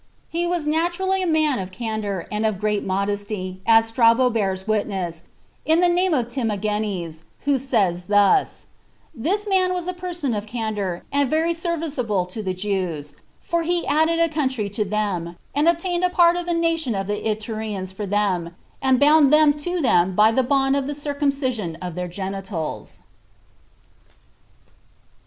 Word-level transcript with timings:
He 0.29 0.47
was 0.47 0.65
naturally 0.65 1.21
a 1.21 1.27
man 1.27 1.59
of 1.59 1.69
candor, 1.71 2.25
and 2.31 2.43
of 2.43 2.57
great 2.57 2.83
modesty, 2.83 3.61
as 3.67 3.85
Strabo 3.85 4.31
bears 4.31 4.65
witness, 4.65 5.25
in 5.63 5.79
the 5.79 5.87
name 5.87 6.11
of 6.11 6.27
Timagenes; 6.27 7.21
who 7.41 7.59
says 7.59 8.05
thus: 8.05 8.65
"This 9.13 9.47
man 9.47 9.75
was 9.75 9.87
a 9.87 9.93
person 9.93 10.33
of 10.33 10.47
candor, 10.47 11.03
and 11.11 11.29
very 11.29 11.53
serviceable 11.53 12.25
to 12.25 12.41
the 12.41 12.55
Jews; 12.55 13.13
for 13.41 13.61
he 13.61 13.85
added 13.85 14.17
a 14.19 14.27
country 14.27 14.69
to 14.71 14.83
them, 14.83 15.35
and 15.53 15.69
obtained 15.69 16.03
a 16.03 16.09
part 16.09 16.35
of 16.35 16.47
the 16.47 16.53
nation 16.55 16.95
of 16.95 17.05
the 17.05 17.21
Itureans 17.29 17.91
for 17.91 18.07
them, 18.07 18.55
and 18.81 18.99
bound 18.99 19.31
them 19.31 19.53
to 19.59 19.81
them 19.81 20.15
by 20.15 20.31
the 20.31 20.41
bond 20.41 20.75
of 20.75 20.87
the 20.87 20.95
circumcision 20.95 21.75
of 21.75 21.93
their 21.93 22.07
genitals." 22.07 23.01